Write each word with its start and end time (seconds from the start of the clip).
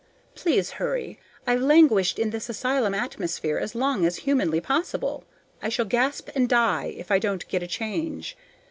Please 0.33 0.71
hurry! 0.81 1.19
I've 1.45 1.61
languished 1.61 2.17
in 2.17 2.31
this 2.31 2.49
asylum 2.49 2.95
atmosphere 2.95 3.59
as 3.59 3.75
long 3.75 4.03
as 4.03 4.15
humanely 4.25 4.59
possible. 4.59 5.25
I 5.61 5.69
shall 5.69 5.85
gasp 5.85 6.29
and 6.33 6.49
die 6.49 6.95
if 6.97 7.11
I 7.11 7.19
don't 7.19 7.47
get 7.49 7.61
a 7.61 7.67
change. 7.67 8.35